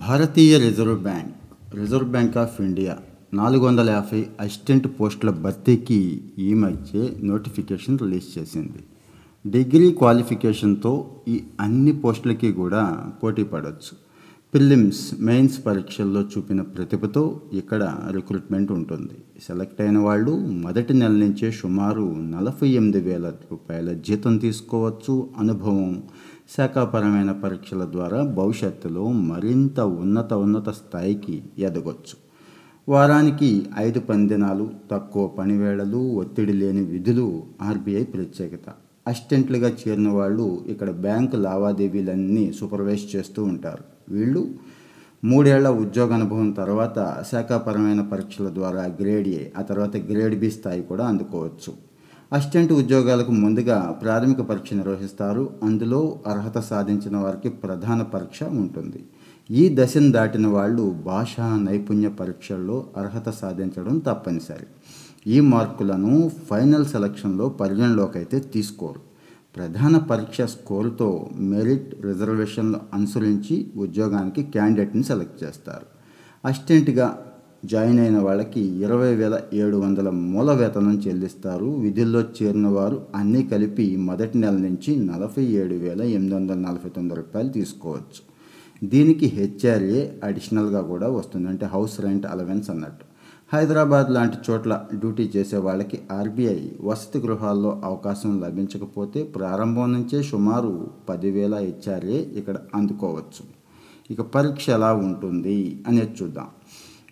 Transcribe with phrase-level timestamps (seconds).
[0.00, 1.32] Bharatiya Reserve Bank
[1.74, 2.96] Reserve Bank of India
[3.34, 8.80] నాలుగు వందల యాభై అసిస్టెంట్ పోస్టుల భర్తీకి ఈ మధ్య నోటిఫికేషన్ రిలీజ్ చేసింది.
[9.46, 13.96] డిగ్రీ క్వాలిఫికేషన్తో ఈ అన్ని పోస్టులకి కూడా పోటీ పడవచ్చు
[14.54, 19.16] ఫిలిమ్స్ మెయిన్స్ పరీక్షల్లో చూపిన ప్రతిభతో ఇక్కడ రిక్రూట్మెంట్ ఉంటుంది.
[19.46, 26.02] సెలెక్ట్ అయిన వాళ్ళు మొదటి నెల నుంచే సుమారు నలభై ఎనిమిది వేల రూపాయల జీతం తీసుకోవచ్చు అనుభవం
[26.48, 32.16] శాఖాపరమైన పరీక్షల ద్వారా భవిష్యత్తులో మరింత ఉన్నత ఉన్నత స్థాయికి ఎదగొచ్చు.
[32.88, 38.66] వారానికి ఐదు పందినాలు తక్కువ పనివేళలు ఒత్తిడి లేని విధులు ఆర్బీఐ ప్రత్యేకత.
[39.06, 43.84] అసిస్టెంట్లుగా చేరిన వాళ్ళు ఇక్కడ బ్యాంకు లావాదేవీలన్నీ సూపర్వైజ్ చేస్తూ ఉంటారు.
[44.08, 44.42] వీళ్ళు
[45.24, 46.98] మూడేళ్ళ ఉద్యోగ అనుభవం తర్వాత
[47.30, 51.72] శాఖాపరమైన పరీక్షల ద్వారా గ్రేడ్ ఏ ఆ తర్వాత గ్రేడ్ బి స్థాయి కూడా అందుకోవచ్చు.
[52.32, 55.50] అసిస్టెంట్ ఉద్యోగాలకు ముందుగా ప్రాథమిక పరీక్ష నిర్వహిస్తారు.
[55.62, 59.04] అందులో అర్హత సాధించిన వారికి ప్రధాన పరీక్ష ఉంటుంది.
[59.50, 64.66] ఈ దశను దాటిన వాళ్ళు భాషా నైపుణ్య పరీక్షల్లో అర్హత సాధించడం తప్పనిసరి.
[65.26, 69.00] ఈ మార్కులను ఫైనల్ సెలక్షన్లో పరిగణలోకి అయితే తీసుకోరు.
[69.56, 75.86] ప్రధాన పరీక్ష స్కోరుతో మెరిట్ రిజర్వేషన్లు అనుసరించి ఉద్యోగానికి క్యాండిడేట్ని సెలెక్ట్ చేస్తారు.
[76.44, 77.18] అసిస్టెంట్గా
[77.64, 81.64] జాయిన్ అయిన వాళ్ళకి ఇరవై వేల ఏడు వందల మూల వేతనం చెల్లిస్తారు.
[81.64, 87.16] విధుల్లో చేరిన వారు అన్నీ కలిపి మొదటి నెల నుంచి నలభై ఏడు వేల ఎనిమిది వందల నలభై తొమ్మిది
[87.16, 88.20] రూపాయలు తీసుకోవచ్చు.
[88.84, 91.48] దీనికి హెచ్ఆర్ఏ అడిషనల్గా కూడా వస్తుంది.
[91.48, 93.04] అంటే హౌస్ రెంట్ అలవెన్స్ అన్నట్టు.
[93.52, 101.54] హైదరాబాద్ లాంటి చోట్ల డ్యూటీ చేసే వాళ్ళకి ఆర్బీఐ వసతి గృహాల్లో అవకాశం లభించకపోతే ప్రారంభం నుంచే సుమారు పదివేల
[101.54, 103.44] హెచ్ఆర్ఏ ఇక్కడ అందుకోవచ్చు.
[104.10, 106.46] ఇక పరీక్ష ఎలా ఉంటుంది అనేది చూద్దాం.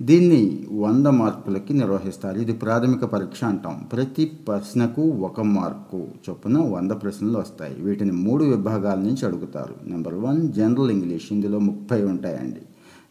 [0.02, 2.38] దీన్ని వంద మార్కులకి నిర్వహిస్తారు.
[2.38, 3.88] ఇది ప్రాథమిక పరీక్ష అంటాం.
[3.92, 7.82] ప్రతి ప్రశ్నకు ఒక మార్కు చొప్పున వంద ప్రశ్నలు వస్తాయి.
[7.82, 9.74] వీటిని మూడు విభాగాల నుంచి అడుగుతారు.
[9.86, 12.60] నెంబర్ వన్ జనరల్ ఇంగ్లీష్ ఇందులో ముప్పై ఉంటాయండి.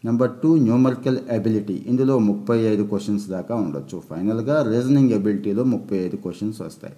[0.04, 4.02] నెంబర్ టూ న్యూమరికల్ ఎబిలిటీ ఇందులో ముప్పై ఐదు క్వశ్చన్స్ దాకా ఉండొచ్చు.
[4.10, 6.94] ఫైనల్గా రీజనింగ్ ఎబిలిటీలో ముప్పై ఐదు క్వశ్చన్స్ వస్తాయి.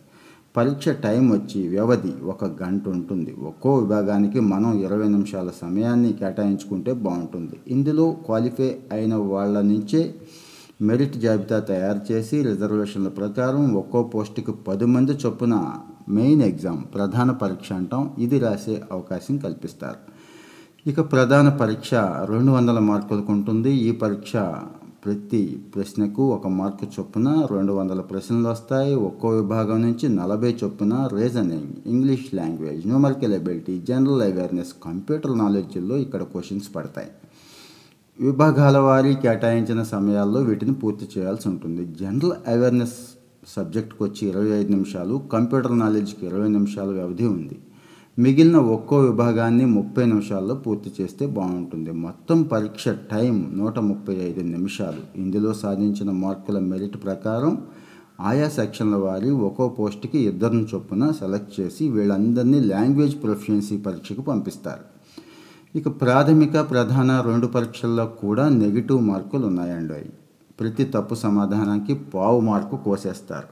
[0.56, 3.36] పరీక్ష టైం వచ్చి వ్యవధి ఒక గంట ఉంటుంది.
[3.42, 7.56] ఒక్కో విభాగానికి మనం ఇరవై నిమిషాల సమయాన్ని కేటాయించుకుంటే బాగుంటుంది.
[7.68, 10.14] ఇందులో క్వాలిఫై అయిన వాళ్ళ నుంచే
[10.82, 15.74] మెరిట్ జాబితా తయారు చేసి రిజర్వేషన్ల ప్రకారం ఒక్కో పోస్టుకి పది మంది చొప్పున
[16.08, 18.10] మెయిన్ ఎగ్జామ్ ప్రధాన పరీక్ష అంటాం.
[18.18, 20.00] ఇది రాసే అవకాశం కల్పిస్తారు.
[20.86, 23.70] ఇక ప్రధాన పరీక్ష రెండు వందల మార్కులకు ఉంటుంది.
[23.70, 24.32] ఈ పరీక్ష
[25.04, 25.40] ప్రతి
[25.74, 28.92] ప్రశ్నకు ఒక మార్కు చొప్పున రెండు వందల ప్రశ్నలు వస్తాయి.
[29.08, 36.22] ఒక్కో విభాగం నుంచి నలభై చొప్పున reasoning English language numerical ability general awareness computer నాలెడ్జ్లో ఇక్కడ
[36.34, 37.10] క్వశ్చన్స్ పడతాయి.
[38.18, 41.84] విభాగాల వారీ కేటాయించిన సమయాల్లో వీటిని పూర్తి చేయాల్సి ఉంటుంది.
[42.02, 42.96] జనరల్ అవేర్నెస్
[43.56, 47.58] సబ్జెక్ట్కి వచ్చి ఇరవై ఐదు నిమిషాలు కంప్యూటర్ నాలెడ్జ్కి ఇరవై నిమిషాల వ్యవధి ఉంది.
[48.18, 51.92] మిగిలిన ఒక్కో విభాగాన్ని ముప్పై నిమిషాల్లో పూర్తి చేస్తే బాగుంటుంది.
[51.92, 55.20] మొత్తం పరీక్ష టైం నూట ముప్పై ఐదు నిమిషాలు.
[55.20, 57.62] ఇందులో సాధించిన మార్కుల మెరిట్ ప్రకారం
[58.20, 64.84] ఆయా సెక్షన్ల వారి ఒక్కో పోస్టుకి ఇద్దరిని చొప్పున సెలెక్ట్ చేసి వీళ్ళందరినీ లాంగ్వేజ్ ప్రొఫిషియన్సీ పరీక్షకు పంపిస్తారు.
[65.78, 70.04] ఇక ప్రాథమిక ప్రధాన రెండు పరీక్షల్లో కూడా నెగిటివ్ మార్కులు ఉన్నాయండి.
[70.60, 73.46] ప్రతి తప్పు సమాధానానికి పావు మార్కు కోసేస్తారు.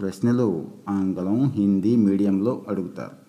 [0.00, 3.23] ప్రశ్నలు ఆంగ్లం హిందీ మీడియంలో అడుగుతారు.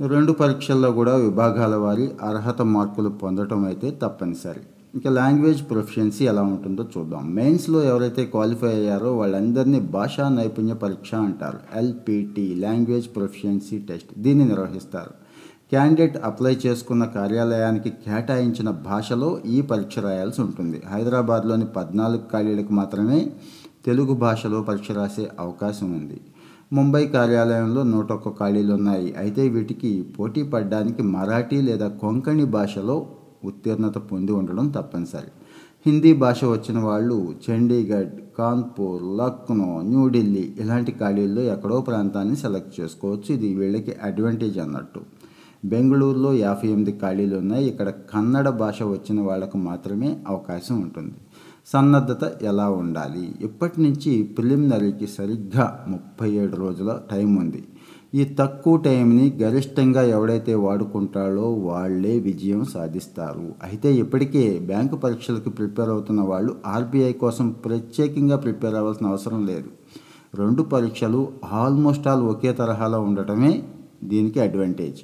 [0.00, 4.60] రెండు పరీక్షల్లో కూడా విభాగాల వారి అర్హత మార్కులు పొందటం అయితే తప్పనిసరి.
[4.94, 7.34] ఇంకా లాంగ్వేజ్ ప్రొఫిషియన్సీ ఎలా ఉంటుందో చూద్దాం.
[7.34, 11.58] మెయిన్స్లో ఎవరైతే క్వాలిఫై అయ్యారో వాళ్ళందరినీ భాషా నైపుణ్య పరీక్ష అంటారు.
[11.74, 15.10] ఎల్పిటి లాంగ్వేజ్ ప్రొఫిషియన్సీ టెస్ట్ దీన్ని నిర్వహిస్తారు.
[15.70, 20.82] క్యాండిడేట్ అప్లై చేసుకున్న కార్యాలయానికి కేటాయించిన భాషలో ఈ పరీక్ష రాయాల్సి ఉంటుంది.
[20.90, 23.30] హైదరాబాద్లోని పద్నాలుగు ఖాళీలకు మాత్రమే
[23.86, 26.20] తెలుగు భాషలో పరీక్ష రాసే అవకాశం ఉంది.
[26.76, 32.96] ముంబై కార్యాలయంలో నూట ఒక్క ఖాళీలు ఉన్నాయి అయితే వీటికి పోటీ పడడానికి మరాఠీ లేదా కొంకణి భాషలో
[33.48, 35.30] ఉత్తీర్ణత పొంది ఉండడం తప్పనిసరి.
[35.86, 43.28] హిందీ భాష వచ్చిన వాళ్ళు చండీగఢ్ కాన్పూర్ లక్నో న్యూఢిల్లీ ఇలాంటి ఖాళీల్లో ఎక్కడో ప్రాంతాన్ని సెలెక్ట్ చేసుకోవచ్చు.
[43.36, 45.02] ఇది వీళ్ళకి అడ్వాంటేజ్ అన్నట్టు.
[45.72, 51.16] బెంగళూరులో యాభై ఎనిమిది ఖాళీలు ఉన్నాయి ఇక్కడ కన్నడ భాష వచ్చిన వాళ్ళకు మాత్రమే అవకాశం ఉంటుంది.
[51.72, 53.34] సన్నద్ధత ఎలా ఉండాలి?
[53.40, 57.62] ఇప్పటి నుంచి ప్రిలిమినరీకి సరిగ్గా ముప్పై ఏడు రోజుల టైం ఉంది.
[58.14, 63.54] ఈ తక్కువ టైంని గరిష్టంగా ఎవడైతే వాడుకుంటాడో వాళ్ళే విజయం సాధిస్తారు.
[63.62, 69.70] అయితే ఇప్పటికే బ్యాంకు పరీక్షలకు ప్రిపేర్ అవుతున్న వాళ్ళు ఆర్బీఐ కోసం ప్రత్యేకంగా ప్రిపేర్ అవ్వాల్సిన అవసరం లేదు.
[70.34, 73.62] రెండు పరీక్షలు ఆల్మోస్ట్ ఆల్ ఒకే తరహాలో ఉండటమే
[74.04, 75.00] దీనికి అడ్వాంటేజ్.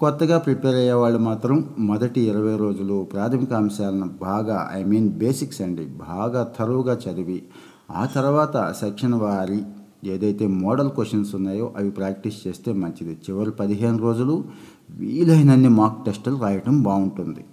[0.00, 6.42] కొత్తగా ప్రిపేర్ అయ్యేవాళ్ళు మాత్రం మొదటి ఇరవై రోజులు ప్రాథమిక అంశాలను బాగా ఐ మీన్ బేసిక్స్ అండి బాగా
[6.58, 7.38] తరువుగా చదివి
[7.90, 9.58] ఆ తర్వాత సెక్షన్ వారి
[10.04, 13.14] ఏదైతే మోడల్ క్వశ్చన్స్ ఉన్నాయో అవి ప్రాక్టీస్ చేస్తే మంచిది.
[13.26, 14.44] చివరి పదిహేను రోజులు
[14.90, 17.44] వీలైనన్ని మాక్ టెస్టులు రాయటం బాగుంటుంది.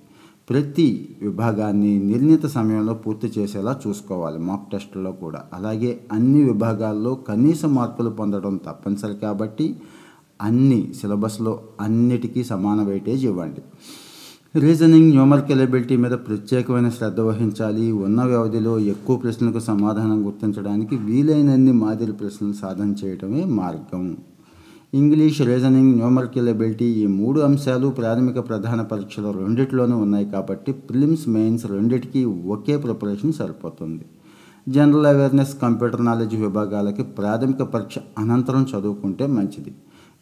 [0.49, 0.87] ప్రతి
[1.21, 5.43] విభాగాన్ని నిర్ణీత సమయంలో పూర్తి చేసేలా చూసుకోవాలి మాక్ టెస్టుల్లో కూడా.
[5.53, 9.75] అలాగే అన్ని విభాగాల్లో కనీస మార్కులు పొందడం తప్పనిసరి కాబట్టి
[10.41, 13.61] అన్ని సిలబస్లో అన్నిటికీ సమాన వెయిటేజ్ ఇవ్వండి.
[14.59, 17.91] రీజనింగ్ న్యూమరికల్ ఎబిలిటీ మీద ప్రత్యేకమైన శ్రద్ధ వహించాలి.
[17.91, 24.17] ఉన్న వ్యవధిలో ఎక్కువ ప్రశ్నలకు సమాధానం గుర్తించడానికి వీలైనన్ని మాదిరి ప్రశ్నలు సాధన చేయడమే మార్గం.
[24.93, 31.65] ఇంగ్లీష్ రీజనింగ్ న్యూమరికల్ ఎబిలిటీ ఈ మూడు అంశాలు ప్రాథమిక ప్రధాన పరీక్షలు రెండిట్లోనూ ఉన్నాయి కాబట్టి ప్రిలిమ్స్ మెయిన్స్
[31.65, 34.05] రెండిటికి ఒకే ప్రిపరేషన్ సరిపోతుంది.
[34.69, 39.73] జనరల్ అవేర్నెస్ కంప్యూటర్ నాలెడ్జ్ విభాగాలకి ప్రాథమిక పరీక్ష అనంతరం చదువుకుంటే మంచిది.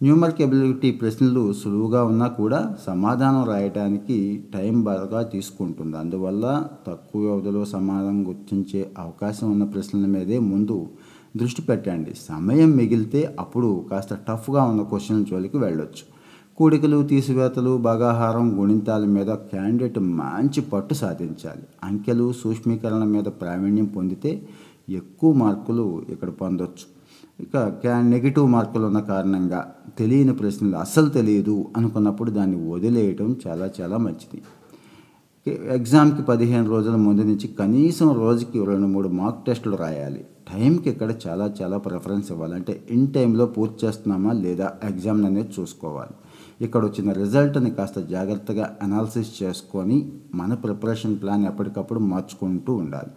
[0.02, 5.98] న్యూమర్కబిలిటీ ప్రశ్నలు సులువుగా ఉన్నా కూడా సమాధానం రాయడానికి టైం బాగా తీసుకుంటుంది.
[5.98, 6.46] అందువల్ల
[6.88, 10.78] తక్కువ వ్యవధిలో సమాధానం గుర్తించే అవకాశం ఉన్న ప్రశ్నల మీదే ముందు
[11.38, 12.14] దృష్టి పెట్టండి.
[12.30, 16.04] సమయం మిగిలితే అప్పుడు కాస్త టఫ్గా ఉన్న క్వశ్చన్ జోలికి వెళ్ళొచ్చు.
[16.58, 21.66] కూడికలు తీసివేతలు భాగాహారం గుణింతాల మీద క్యాండిడేట్ మంచి పట్టు సాధించాలి.
[21.84, 24.34] అంకెలు సూక్ష్మీకరణ మీద ప్రావీణ్యం పొందితే
[24.90, 26.86] ఎక్కువ మార్కులు ఇక్కడ పొందొచ్చు.
[27.40, 33.98] ఇక క్యా నెగిటివ్ మార్కులు ఉన్న కారణంగా తెలియని ప్రశ్నలు అస్సలు తెలియదు అనుకున్నప్పుడు దాన్ని వదిలేయటం చాలా చాలా
[33.98, 34.40] మంచిది.
[35.78, 40.26] ఎగ్జామ్కి పదిహేను రోజుల ముందు నుంచి కనీసం రోజుకి రెండు మూడు మార్క్ టెస్టులు రాయాలి.
[40.54, 42.54] టైంకి ఇక్కడ చాలా చాలా ప్రిఫరెన్స్ ఇవ్వాలి.
[42.54, 46.16] అంటే ఇన్ టైంలో పూర్తి చేస్తున్నామా లేదా ఎగ్జామ్ అనేది చూసుకోవాలి.
[46.62, 53.12] ఇక్కడ వచ్చిన రిజల్ట్ని కాస్త జాగ్రత్తగా అనాలిసిస్ చేసుకొని మన ప్రిపరేషన్ ప్లాన్ ఎప్పటికప్పుడు మార్చుకుంటూ ఉండాలి.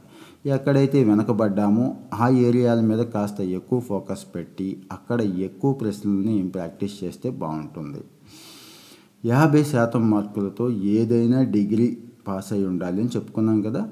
[0.50, 8.04] ఎక్కడైతే వెనకబడ్డామో ఆ ఏరియాల మీద కాస్త ఎక్కువ ఫోకస్ పెట్టి అక్కడ ఎక్కువ ప్రశ్నల్ని ప్రాక్టీస్ చేస్తే బాగుంటుంది.
[9.24, 11.98] యాభై శాతం మార్కులతో ఏదైనా డిగ్రీ
[12.28, 13.88] పాస్ అయి ఉండాలి అని చెప్పుకున్నాం కదా?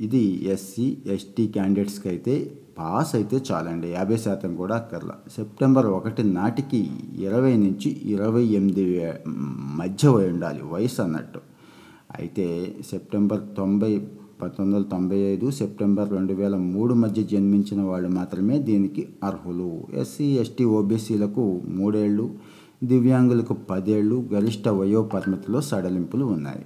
[0.00, 2.34] ఇది ఎస్సీ ఎస్టీ క్యాండిడేట్స్కి అయితే
[2.78, 3.88] పాస్ అయితే చాలండి.
[3.88, 5.14] యాభై శాతం కూడా అక్కర్లా.
[5.36, 8.84] సెప్టెంబర్ ఒకటి నాటికి ఇరవై నుంచి ఇరవై ఎనిమిది
[9.80, 10.62] మధ్య ఉండాలి.
[10.62, 11.40] వయసు అన్నట్టు.
[12.18, 13.98] అయితే సెప్టెంబర్ తొంభై
[14.40, 19.84] పంతొమ్మిది వందల తొంభై ఐదు సెప్టెంబర్ రెండు వేల మూడు మధ్య జన్మించిన వాళ్ళు మాత్రమే దీనికి అర్హులు.
[19.94, 22.30] ఎస్సీ ఎస్టీ ఓబీసీలకు మూడేళ్ళు
[22.84, 26.64] దివ్యాంగులకు పదేళ్ళు గరిష్ట వయో పరిమితిలో సడలింపులు ఉన్నాయి.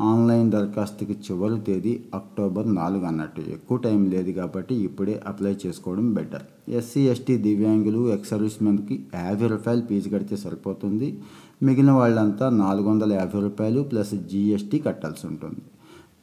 [0.00, 3.40] ఆన్లైన్ దరఖాస్తుకి చివరి తేదీ అక్టోబర్ నాలుగు అన్నట్టు.
[3.40, 6.70] ఎక్కువ టైం లేదు కాబట్టి ఇప్పుడే అప్లై చేసుకోవడం బెటర్.
[6.70, 11.20] ఎస్సీ ఎస్టీ దివ్యాంగులు ఎక్స్ సర్వీస్మెన్కి యాభై రూపాయలు ఫీజు కడితే సరిపోతుంది.
[11.62, 15.62] మిగిలిన వాళ్ళంతా నాలుగు వందల యాభై రూపాయలు ప్లస్ జీఎస్టీ కట్టాల్సి ఉంటుంది.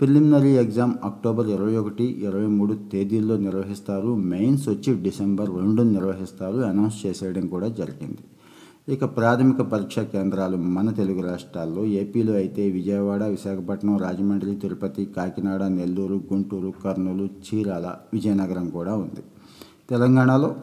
[0.02, 4.16] ప్రిలిమినరీ ఎగ్జామ్ అక్టోబర్ ఇరవై ఒకటి ఇరవై మూడు తేదీల్లో నిర్వహిస్తారు.
[4.16, 6.58] మెయిన్స్ వచ్చి డిసెంబర్ రెండు నిర్వహిస్తారు.
[6.58, 8.18] అనౌన్స్ చేసేయడం కూడా జరిగింది.
[8.90, 16.18] ఇక ప్రాథమిక పరీక్షా కేంద్రాలు మన తెలుగు రాష్ట్రాల్లో ఏపీలో అయితే విజయవాడ విశాఖపట్నం రాజమండ్రి తిరుపతి కాకినాడ నెల్లూరు
[16.34, 19.24] గుంటూరు కర్నూలు చీరాల విజయనగరం కూడా ఉంది.
[19.90, 20.56] తెలంగాణలో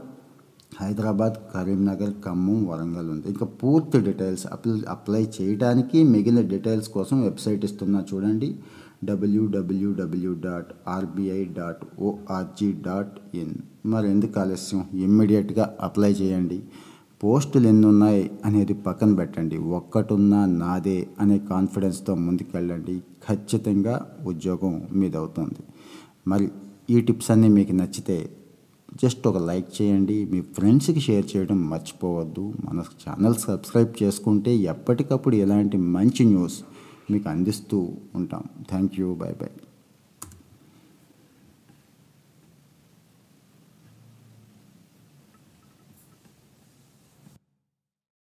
[0.81, 3.29] హైదరాబాద్ కరీంనగర్ ఖమ్మం వరంగల్ ఉంది.
[3.29, 8.59] ఇంకా పూర్తి డీటెయిల్స్ అప్లై అప్లై చేయడానికి మిగిలిన డీటెయిల్స్ కోసం వెబ్సైట్ ఇస్తున్నా చూడండి.
[9.05, 13.55] W W W dot RBI dot O R G dot in.
[13.87, 14.85] మరి ఎందుకు ఆలస్యం?
[14.95, 16.61] ఇమ్మీడియట్గా అప్లై చేయండి.
[17.25, 19.57] పోస్టులు ఎన్ని ఉన్నాయి అనేది పక్కన పెట్టండి.
[19.57, 23.03] ఒక్కటున్నా నాదే అనే కాన్ఫిడెన్స్తో ముందుకెళ్ళండి.
[23.29, 25.63] ఖచ్చితంగా ఉద్యోగం మీదవుతుంది.
[26.29, 26.49] మరి
[26.91, 28.31] ఈ టిప్స్ అన్నీ మీకు నచ్చితే
[29.03, 30.25] జస్ట్ ఒక లైక్ చేయండి.
[30.25, 32.55] మీ ఫ్రెండ్స్కి షేర్ చేయడం మర్చిపోవద్దు.
[32.65, 36.59] మన ఛానల్ సబ్స్క్రైబ్ చేసుకుంటే ఎప్పటికప్పుడు ఇలాంటి మంచి న్యూస్
[37.11, 38.45] మీకు అందిస్తూ ఉంటాం.
[38.71, 39.15] Thank you.
[39.15, 39.64] Bye bye